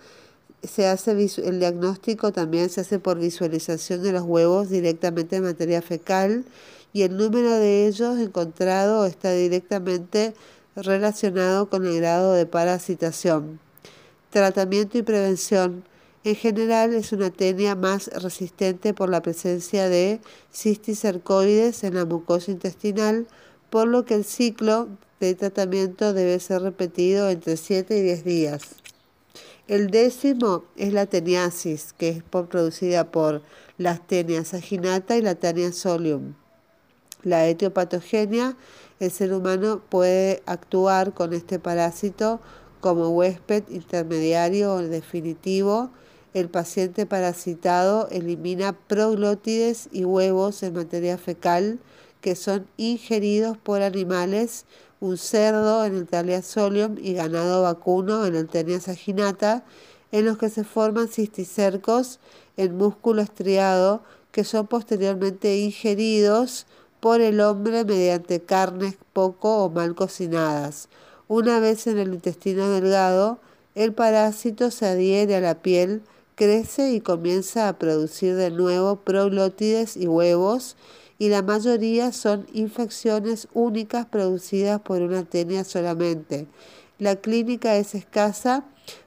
[0.66, 5.83] se hace el diagnóstico también se hace por visualización de los huevos directamente en materia
[5.83, 6.44] fecal
[6.92, 10.35] y el número de ellos encontrado está directamente
[10.74, 13.61] relacionado con el grado de parasitación.
[14.31, 15.85] Tratamiento y prevención.
[16.24, 20.20] En general es una tenia más resistente por la presencia de
[20.52, 23.26] cisticercoides en la mucosa intestinal,
[23.70, 24.88] por lo que el ciclo
[25.20, 28.86] de tratamiento debe ser repetido entre 7 y 10 días.
[29.68, 33.42] El décimo es la teniasis, que es producida por
[33.79, 36.35] las tenias aginata y la tenia solium.
[37.24, 38.57] La etiopatogenia,
[39.00, 42.40] el ser humano puede actuar con este parásito
[42.81, 45.90] como huésped intermediario o definitivo.
[46.33, 51.81] El paciente parasitado elimina proglótides y huevos en materia fecal
[52.20, 54.64] que son ingeridos por animales
[55.01, 59.65] un cerdo en el Thalia solium y ganado vacuno en el Tenia saginata,
[60.13, 62.21] en los que se forman cisticercos
[62.57, 66.67] en músculo estriado que son posteriormente ingeridos
[67.01, 70.89] por el hombre mediante carnes poco o mal cocinadas.
[71.29, 73.39] Una vez en el intestino delgado,
[73.75, 76.03] el parásito se adhiere a la piel,
[76.35, 80.77] crece y comienza a producir de nuevo proglótides y huevos
[81.18, 86.46] y la mayoría son infecciones únicas producidas por una tenia solamente.
[86.98, 88.64] La clínica es escasa,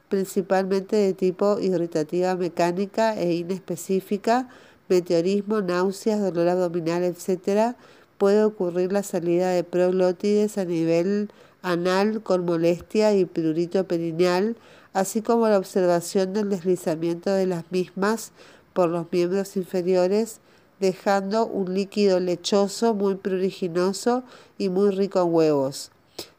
[0.09, 4.49] principalmente de tipo irritativa mecánica e inespecífica,
[4.87, 7.75] meteorismo, náuseas, dolor abdominal, etc.
[8.17, 14.55] Puede ocurrir la salida de proglótides a nivel anal con molestia y prurito perineal,
[14.93, 18.31] así como la observación del deslizamiento de las mismas
[18.73, 20.39] por los miembros inferiores
[20.79, 24.23] dejando un líquido lechoso muy pruriginoso
[24.57, 25.91] y muy rico en huevos.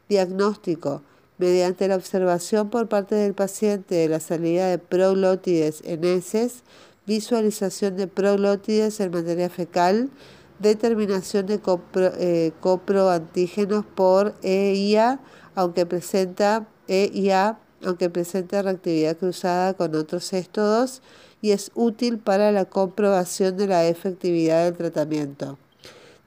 [0.09, 1.01] Diagnóstico.
[1.37, 6.63] Mediante la observación por parte del paciente de la salida de proglótides en heces,
[7.07, 10.11] visualización de proglótides en materia fecal,
[10.59, 11.59] determinación de
[11.95, 15.19] eh, coproantígenos por EIA,
[15.55, 21.01] aunque presenta EIA, aunque presenta reactividad cruzada con otros éstodos,
[21.41, 25.57] y es útil para la comprobación de la efectividad del tratamiento.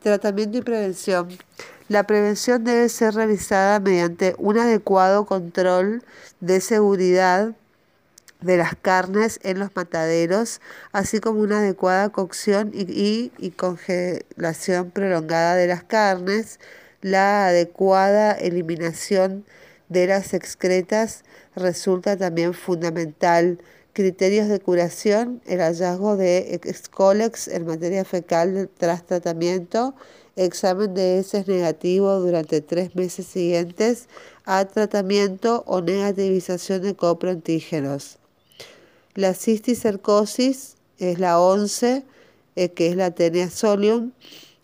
[0.03, 1.29] Tratamiento y prevención.
[1.88, 6.03] La prevención debe ser realizada mediante un adecuado control
[6.40, 7.55] de seguridad
[8.40, 10.61] de las carnes en los mataderos,
[10.92, 16.61] así como una adecuada cocción y, y, congelación prolongada de las carnes,
[17.00, 19.44] la adecuada eliminación
[19.88, 21.24] de las excretas
[21.55, 23.59] resulta también fundamental
[23.94, 29.94] Criterios de curación, el hallazgo de Scolex en materia fecal tras tratamiento,
[30.35, 34.09] examen de heces negativo durante tres meses siguientes
[34.46, 38.18] a tratamiento o negativización de coproantígenos.
[39.14, 42.02] La cisticercosis es la 11,
[42.57, 44.11] eh, que es la tenia solium.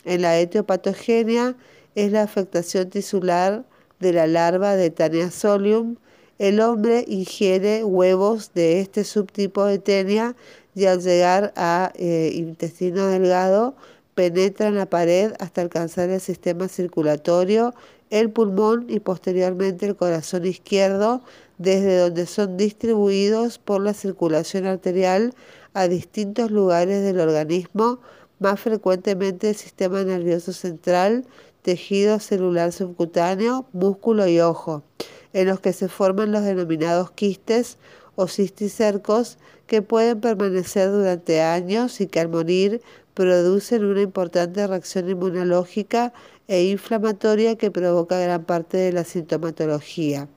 [0.05, 1.55] En la etiopatogenia
[1.95, 3.65] es la afectación tisular
[4.01, 5.99] de la larva de tenia solium
[6.41, 10.35] el hombre ingiere huevos de este subtipo de tenia
[10.75, 13.75] y al llegar a eh, intestino delgado
[14.15, 17.75] penetra en la pared hasta alcanzar el sistema circulatorio
[18.09, 21.21] el pulmón y posteriormente el corazón izquierdo,
[21.59, 25.35] desde donde son distribuidos por la circulación arterial
[25.75, 28.01] a distintos lugares del organismo,
[28.39, 31.27] más frecuentemente el sistema nervioso central,
[31.61, 34.83] tejido celular subcutáneo, músculo y ojo,
[35.33, 37.79] en los que se forman los denominados quistes
[38.17, 42.83] o cisticercos que pueden permanecer durante años y que al morir
[43.15, 46.13] producen una importante reacción inmunológica
[46.49, 50.29] e inflamatoria que provoca gran parte de la sintomatología.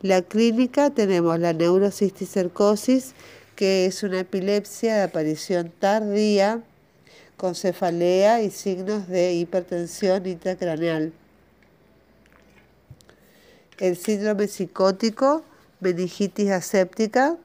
[0.00, 3.14] La clínica tenemos la neurocisticercosis,
[3.56, 6.62] que es una epilepsia de aparición tardía
[7.36, 11.12] con cefalea y signos de hipertensión intracraneal.
[13.78, 15.44] El síndrome psicótico,
[15.80, 17.36] meningitis aséptica,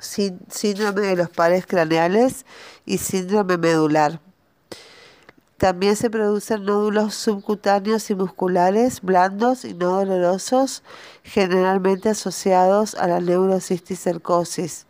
[0.00, 2.44] síndrome de los pares craneales
[2.84, 4.20] y síndrome medular.
[5.56, 10.82] También se producen nódulos subcutáneos y musculares blandos y no dolorosos,
[11.22, 14.86] generalmente asociados a la neurocisticercosis.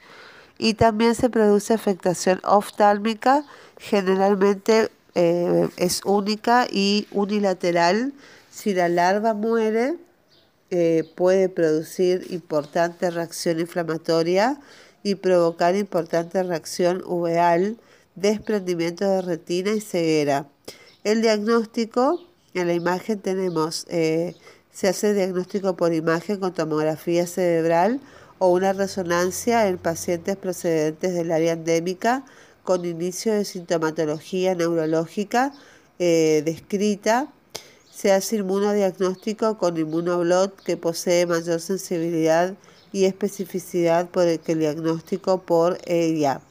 [0.58, 3.44] Y también se produce afectación oftálmica,
[3.78, 8.12] generalmente eh, es única y unilateral.
[8.50, 9.96] Si la larva muere,
[10.70, 14.60] eh, puede producir importante reacción inflamatoria
[15.02, 17.78] y provocar importante reacción uveal,
[18.14, 20.46] desprendimiento de retina y ceguera.
[21.02, 22.20] El diagnóstico,
[22.54, 24.36] en la imagen tenemos, eh,
[24.70, 28.00] se hace diagnóstico por imagen con tomografía cerebral
[28.38, 32.24] o una resonancia en pacientes procedentes del área endémica
[32.70, 35.52] con inicio de sintomatología neurológica
[35.98, 37.26] eh, descrita.
[37.90, 42.54] Se hace inmunodiagnóstico con inmunoblot que posee mayor sensibilidad
[42.92, 46.42] y especificidad por el que el diagnóstico por ella.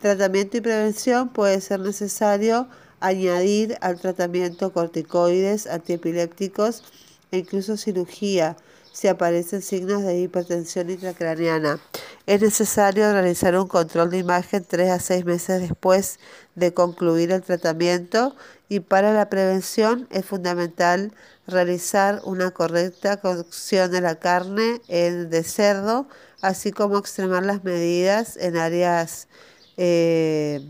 [0.00, 2.68] Tratamiento y prevención puede ser necesario
[3.00, 6.84] añadir al tratamiento corticoides, antiepilépticos
[7.30, 8.56] e incluso cirugía
[8.92, 11.80] si aparecen signos de hipertensión intracraneana.
[12.26, 16.20] Es necesario realizar un control de imagen 3 a 6 meses después
[16.54, 18.36] de concluir el tratamiento
[18.68, 21.12] y para la prevención es fundamental
[21.46, 26.06] realizar una correcta cocción de la carne de cerdo,
[26.40, 29.28] así como extremar las medidas en áreas,
[29.76, 30.60] eh,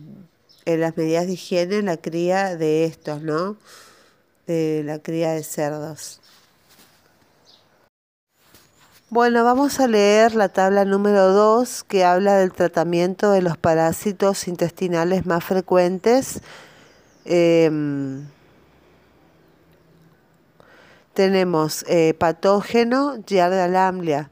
[0.65, 3.57] en las medidas de higiene en la cría de estos, ¿no?
[4.47, 6.22] De la cría de cerdos.
[9.13, 14.49] Bueno, vamos a leer la tabla número 2 que habla del tratamiento de los parásitos
[14.49, 16.41] intestinales más frecuentes.
[17.27, 18.27] Em,
[21.13, 24.31] tenemos eh, patógeno, Giardia lamblia.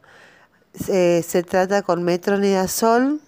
[0.72, 3.20] se trata con metronidazol,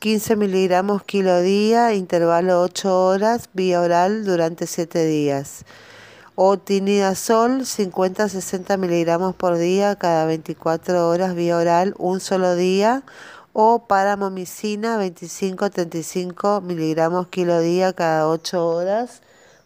[0.00, 5.64] 15 miligramos kilo día, intervalo 8 horas, vía oral durante 7 días
[6.40, 13.02] o tinidazol 50-60 miligramos por día cada 24 horas vía oral un solo día.
[13.52, 19.20] O paramomicina 25-35 miligramos kilo día cada 8 horas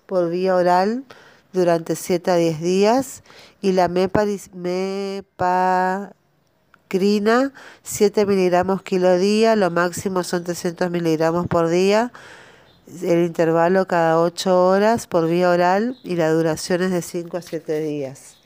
[0.07, 1.05] por vía oral
[1.53, 3.23] durante 7 a 10 días.
[3.61, 4.33] Y la mepacrina
[7.83, 12.13] 7 miligramos kilo día, lo máximo son 300 miligramos por día
[13.01, 17.43] el intervalo cada 8 horas por vía oral y la duración es de 5 a
[17.43, 18.37] 7 días.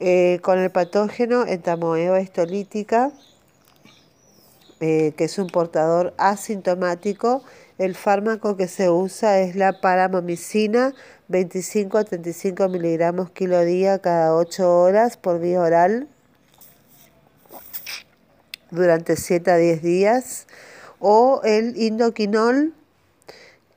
[0.00, 3.10] Eh, con el patógeno entamoeba histolítica,
[4.80, 7.42] eh, que es un portador asintomático,
[7.78, 10.94] el fármaco que se usa es la paramomicina,
[11.28, 16.08] 25 a 35 miligramos kilo día cada 8 horas por vía oral
[18.70, 20.46] durante 7 a 10 días,
[21.00, 22.74] o el indoquinol,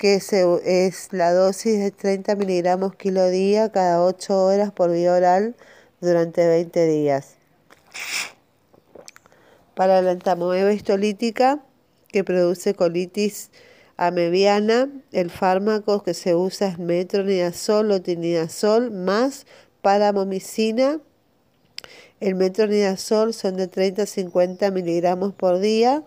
[0.02, 5.56] que es la dosis de 30 miligramos kilo día cada 8 horas por vía oral
[6.00, 7.36] durante 20 días.
[9.76, 11.64] Para la entamoeba histolítica
[12.08, 13.52] que produce colitis
[13.96, 19.46] amebiana, el fármaco que se usa es metronidazol o tinidazol más
[19.84, 21.00] paramomicina.
[22.20, 26.04] El metronidazol son de 30 a 50 miligramos por día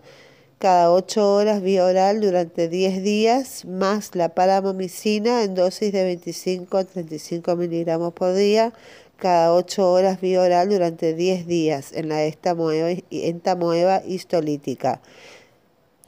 [0.65, 6.77] cada 8 horas vía oral durante 10 días, más la paramomicina en dosis de 25
[6.79, 8.73] a 35 miligramos por día,
[9.15, 15.01] cada 8 horas vía oral durante 10 días en la entamoeba histolítica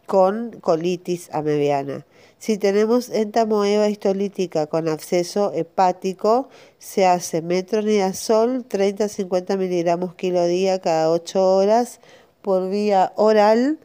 [0.08, 2.08] con colitis amebiana.
[2.40, 6.50] Si tenemos entamoeba histolítica con absceso hepático,
[6.80, 12.00] se hace metronidazol 30-50 miligramos kilo día cada 8 horas
[12.42, 13.78] por vía oral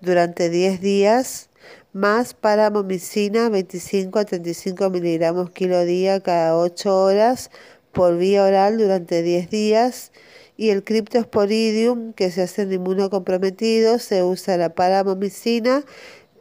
[0.00, 1.50] durante 10 días,
[1.92, 7.50] más paramomicina 25 a 35 miligramos kilo día cada 8 horas
[7.92, 10.12] por vía oral durante 10 días.
[10.56, 15.84] Y el criptosporidium que se hace en inmunocomprometido se usa la paramomicina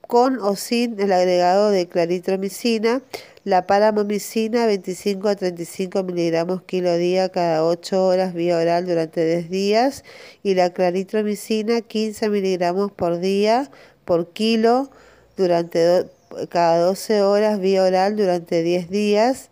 [0.09, 3.01] con o sin el agregado de claritromicina,
[3.43, 9.49] la paramomicina 25 a 35 miligramos kilo día cada 8 horas vía oral durante 10
[9.49, 10.03] días
[10.43, 13.71] y la claritromicina 15 miligramos por día
[14.05, 14.89] por kilo
[15.37, 16.07] durante
[16.49, 19.49] cada 12 horas vía oral durante 10 días.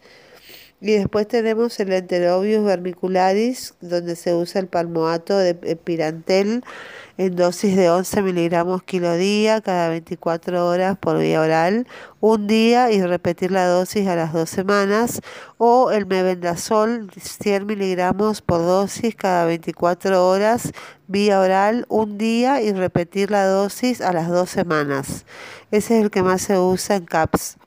[0.80, 6.64] Y después tenemos el Enterobius vermicularis, donde se usa el palmoato de pirantel
[7.18, 11.88] en dosis de 11 miligramos kilo día cada 24 horas por vía oral,
[12.20, 15.22] un día y repetir la dosis a las dos semanas,
[15.58, 20.74] o el mebendazol 100 miligramos por dosis cada 24 horas
[21.08, 25.26] vía oral, un día y repetir la dosis a las dos semanas.
[25.72, 27.58] Ese es el que más se usa en CAPS.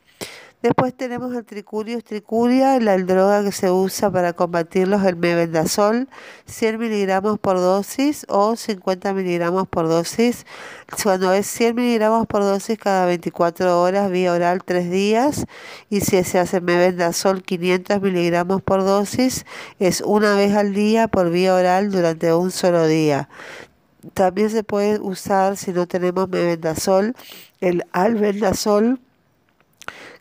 [0.63, 6.07] Después tenemos el tricurius tricuria, la droga que se usa para combatirlos, el mebendazol,
[6.45, 10.45] 100 miligramos por dosis o 50 miligramos por dosis.
[11.03, 15.47] Cuando es 100 miligramos por dosis cada 24 horas, vía oral 3 días.
[15.89, 19.47] Y si se hace mebendazol 500 miligramos por dosis,
[19.79, 23.31] es una vez al día por vía oral durante un solo día.
[24.13, 27.15] También se puede usar, si no tenemos mebendazol,
[27.63, 29.01] el albendazol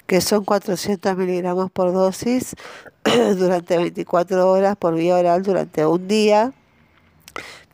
[0.10, 2.55] que son 400 miligramos por dosis
[3.38, 6.51] durante 24 horas por vía oral durante un día.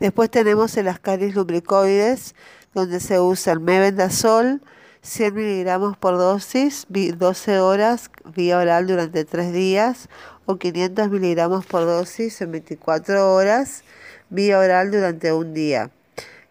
[0.01, 2.35] Después tenemos el ascaris lubricoides,
[2.73, 4.61] donde se usa el mebendazol,
[5.01, 10.09] 100 miligramos por dosis, 12 horas vía oral durante 3 días,
[10.45, 13.85] o 500 miligramos por dosis en 24 horas
[14.29, 15.89] vía oral durante un día.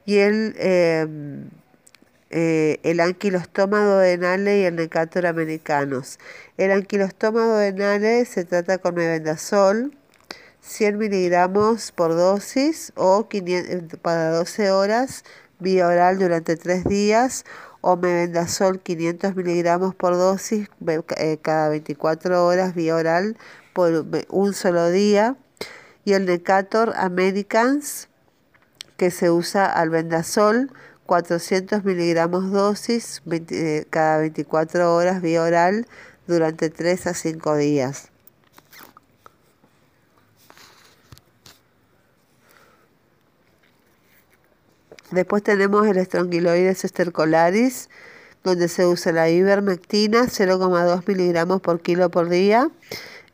[0.07, 1.51] Y el em,
[2.37, 6.18] eh, el anquilostoma duodenale y el necator americanos.
[6.57, 9.97] El anquilostoma duodenale se trata con mebendazol,
[10.61, 15.22] 100 miligramos por dosis o 500, para 12 horas
[15.61, 17.45] vía oral durante 3 días
[17.82, 20.68] o mebendazol 500 miligramos por dosis
[21.16, 23.37] eh, cada 24 horas vía oral
[23.72, 25.37] por un solo día
[26.05, 28.09] y el Necator Americans
[28.97, 30.72] que se usa albendazol
[31.07, 35.87] 400 miligramos dosis eh, cada 24 horas vía oral
[36.27, 38.11] durante 3 a 5 días.
[45.11, 47.89] Después tenemos el estrongiloides estercolaris,
[48.43, 52.69] donde se usa la ivermectina, 0,2 miligramos por kilo por día,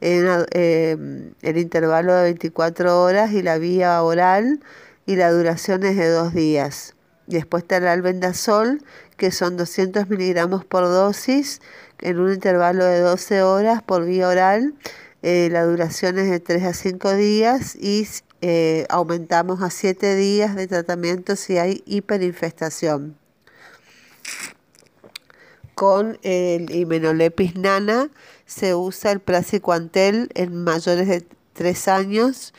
[0.03, 4.61] en eh, el intervalo de 24 horas y la vía oral,
[5.07, 6.95] y la duración es de 2 días.
[7.31, 8.83] Después está el albendazol,
[9.16, 11.61] que son 200 miligramos por dosis
[12.01, 14.74] en un intervalo de 12 horas por vía oral.
[15.22, 18.09] Eh, la duración es de 3 a 5 días y
[18.41, 23.16] eh, aumentamos a 7 días de tratamiento si hay hiperinfestación.
[25.76, 28.11] Con el imenolepis nana
[28.45, 32.53] se usa el praziquantel en mayores de 3 años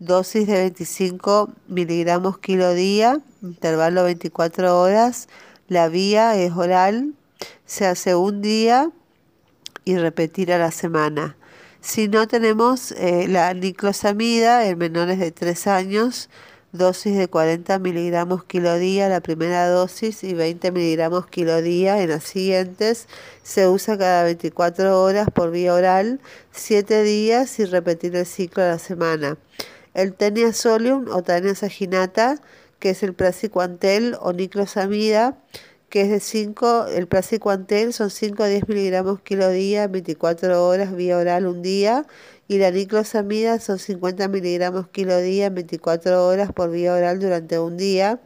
[0.00, 5.28] dosis de 25 miligramos kilo día, intervalo 24 horas.
[5.68, 7.14] La vía es oral,
[7.66, 8.90] se hace un día
[9.84, 11.36] y repetir a la semana.
[11.80, 16.30] Si no tenemos eh, la niclosamida en menores de 3 años,
[16.72, 22.10] dosis de 40 miligramos kilo día, la primera dosis, y 20 miligramos kilo día en
[22.10, 23.08] las siguientes.
[23.42, 26.20] Se usa cada 24 horas por vía oral,
[26.52, 29.36] 7 días y repetir el ciclo a la semana
[29.94, 32.40] el Tenia solium o Tenia saginata,
[32.78, 35.38] que es el praziquantel o niclosamida,
[35.88, 40.94] que es de 5, el praziquantel son 5 a 10 miligramos kilo día, 24 horas
[40.94, 42.06] vía oral un día,
[42.46, 47.76] y la niclosamida son 50 miligramos kilo día, 24 horas por vía oral durante un
[47.76, 48.20] día.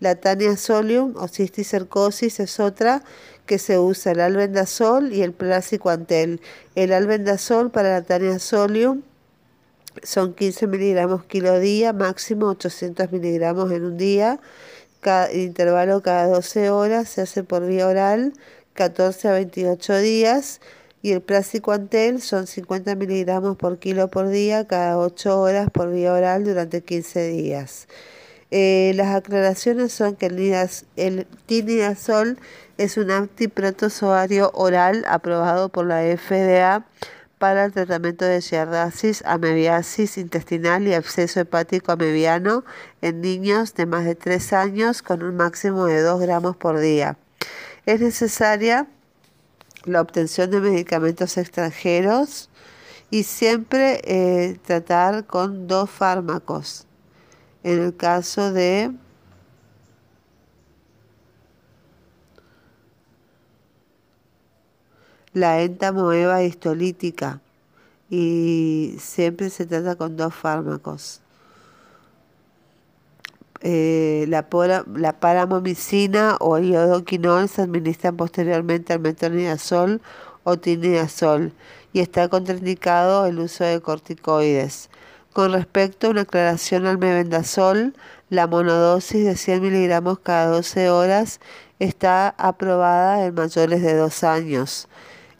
[0.00, 3.02] La Tania solium o cisticercosis es otra
[3.46, 6.40] que se usa el albendazol y el praziquantel.
[6.74, 9.02] El albendazol para la Tania solium
[10.02, 14.40] son 15 miligramos kilo día, máximo 800 miligramos en un día.
[15.00, 18.32] Cada intervalo cada 12 horas se hace por vía oral,
[18.74, 20.60] 14 a 28 días.
[21.00, 26.12] Y el praziquantel son 50 miligramos por kilo por día, cada 8 horas por vía
[26.12, 27.86] oral durante 15 días.
[28.50, 30.26] Eh, las aclaraciones son que
[30.96, 32.38] el tinidazol
[32.78, 36.86] es un antiprotozoario oral aprobado por la FDA
[37.38, 42.64] para el tratamiento de giardiasis, amebiasis intestinal y absceso hepático amebiano
[43.00, 47.16] en niños de más de 3 años con un máximo de 2 gramos por día.
[47.86, 48.86] Es necesaria
[49.84, 52.50] la obtención de medicamentos extranjeros
[53.10, 56.86] y siempre eh, tratar con dos fármacos.
[57.62, 58.92] En el caso de
[65.32, 67.40] la entamoeba histolítica
[68.10, 71.20] y siempre se trata con dos fármacos.
[73.60, 74.46] Eh, la,
[74.94, 80.00] la, paramomicina o el iodoquinol se administran posteriormente al metronidazol
[80.44, 81.52] o tinidazol
[81.92, 84.90] y está contraindicado el uso de corticoides.
[85.32, 87.94] Con respecto a una aclaración al mebendazol,
[88.30, 91.40] la monodosis de 100 miligramos cada 12 horas
[91.78, 94.88] está aprobada en mayores de 2 años.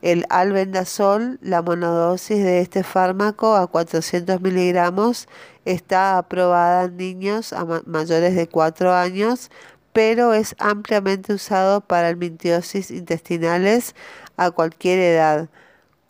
[0.00, 5.26] El albendazol, la monodosis de este fármaco a 400 miligramos,
[5.64, 7.52] está aprobada en niños
[7.84, 9.50] mayores de 4 años,
[9.92, 13.96] pero es ampliamente usado para mintiosis intestinales
[14.36, 15.48] a cualquier edad.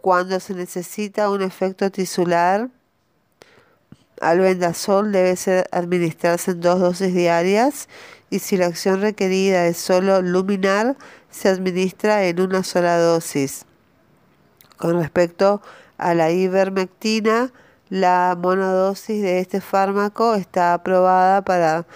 [0.02, 2.68] Cuando se necesita un efecto tisular,
[4.20, 7.88] albendazol debe ser administrarse en dos dosis diarias
[8.28, 10.96] y si la acción requerida es solo luminar,
[11.30, 13.64] se administra en una sola dosis.
[14.78, 15.60] Con respecto
[15.98, 17.52] a la ivermectina,
[17.90, 21.86] la monodosis de este fármaco está aprobada para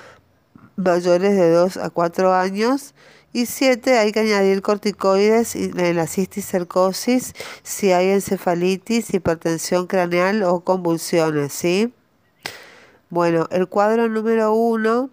[0.76, 2.94] mayores de 2 a 4 años.
[3.34, 3.98] Y 7.
[3.98, 11.54] Hay que añadir corticoides en la cisticercosis si hay encefalitis, hipertensión craneal o convulsiones.
[11.54, 11.94] ¿sí?
[13.08, 15.08] Bueno, el cuadro número 1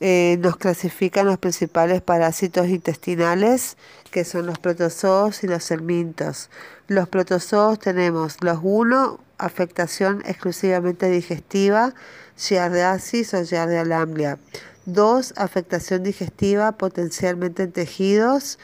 [0.00, 3.78] eh, nos clasifican los principales parásitos intestinales,
[4.16, 6.48] que son los protozoos y los helmintos.
[6.88, 11.92] Los protozoos tenemos los 1, afectación exclusivamente digestiva,
[12.34, 14.38] giardiasis o giardia lamblia.
[14.86, 18.58] 2, afectación digestiva potencialmente en tejidos,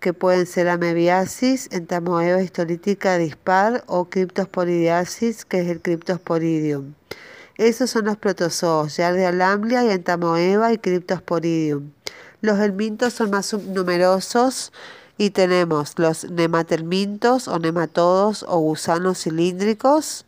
[0.00, 6.92] que pueden ser amebiasis, entamoeba histolítica dispar o criptosporidiasis, que es el criptosporidium.
[7.56, 11.92] Esos son los protozoos, Giardia lamblia y Entamoeba y Cryptosporidium.
[12.44, 14.70] Los helmintos son más numerosos
[15.16, 20.26] y tenemos los nematelmintos o nematodos o gusanos cilíndricos,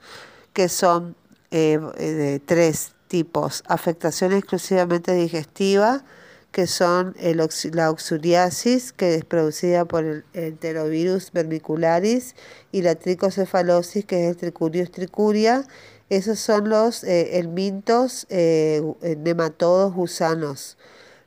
[0.55, 1.15] que son
[1.51, 3.63] eh, de tres tipos.
[3.67, 6.05] Afectación exclusivamente digestiva,
[6.53, 12.35] que son la oxuriasis, que es producida por el enterovirus vermicularis,
[12.73, 15.67] y la tricocefalosis, que es el tricurius tricuria,
[16.09, 20.79] esos son los eh, eh, eh, nematodos, gusanos.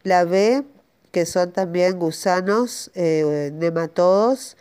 [0.01, 0.63] La B,
[1.11, 4.57] que son también gusanos, nematodos,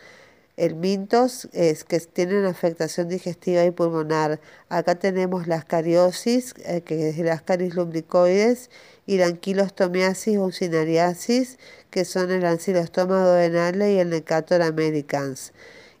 [0.57, 4.39] elmintos, es, que tienen afectación digestiva y pulmonar.
[4.67, 8.69] Acá tenemos la ascariosis, que es el ascaris lumbricoides,
[9.05, 11.57] y la anquilostomiasis o cinariasis,
[11.89, 15.51] que son el ancilostoma duodenale y el necator americans.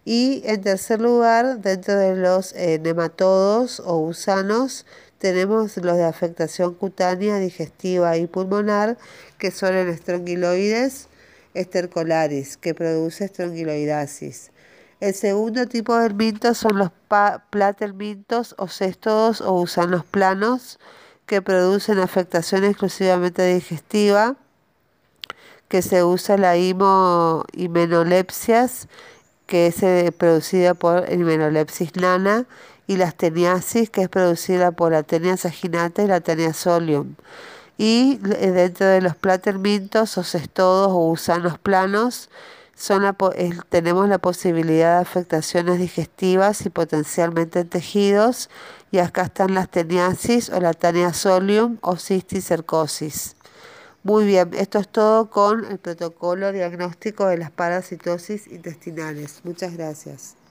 [0.05, 4.85] Y en tercer lugar, dentro de los eh, nematodos o gusanos,
[5.17, 8.97] tenemos los de afectación cutánea, digestiva y pulmonar,
[9.39, 11.07] que son el estrongiloides
[11.55, 14.51] estercolaris, que produce estrongiloidasis.
[14.99, 16.91] El segundo tipo de hermintos son los
[17.49, 20.77] platelmintos o céstodos o gusanos planos,
[21.25, 24.35] que producen afectación exclusivamente digestiva,
[25.69, 27.45] que se usa la himo
[29.45, 32.45] que es eh, producida por Himenolepsis nana,
[32.87, 37.15] y la asteniasis, que es producida por la tenia saginata y la tenia solium.
[37.79, 42.29] Y eh, dentro de los platermintos o cestodos o gusanos planos,
[42.75, 43.15] son
[43.69, 48.49] tenemos la posibilidad de afectaciones digestivas y potencialmente en tejidos.
[48.91, 53.37] Y acá están las teniasis o la tenia solium o cisticercosis.
[54.03, 59.39] Muy bien, esto es todo con el protocolo diagnóstico de las parasitosis intestinales.
[59.45, 60.38] Muchas gracias.